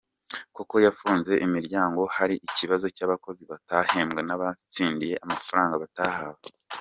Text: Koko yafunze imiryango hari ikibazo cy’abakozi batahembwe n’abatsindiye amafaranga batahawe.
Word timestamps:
Koko 0.55 0.75
yafunze 0.85 1.33
imiryango 1.45 2.01
hari 2.15 2.35
ikibazo 2.47 2.85
cy’abakozi 2.95 3.43
batahembwe 3.51 4.21
n’abatsindiye 4.23 5.15
amafaranga 5.25 5.75
batahawe. 5.83 6.39